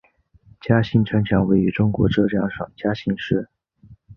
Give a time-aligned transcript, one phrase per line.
[0.61, 3.49] 嘉兴城墙位于中国浙江省嘉兴市。